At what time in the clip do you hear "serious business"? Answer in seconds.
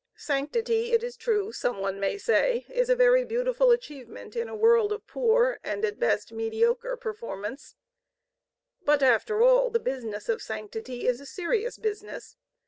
11.27-12.35